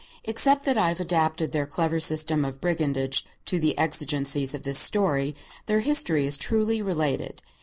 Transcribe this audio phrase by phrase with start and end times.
[0.23, 4.79] Except that I have adapted their clever system of brigandage to the exigencies of this
[4.79, 5.35] story,
[5.67, 7.43] their history is truly related.